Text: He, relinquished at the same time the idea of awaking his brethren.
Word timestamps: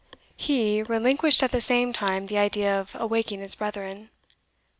He, 0.35 0.81
relinquished 0.81 1.43
at 1.43 1.51
the 1.51 1.61
same 1.61 1.93
time 1.93 2.25
the 2.25 2.39
idea 2.39 2.73
of 2.79 2.95
awaking 2.95 3.39
his 3.41 3.53
brethren. 3.53 4.09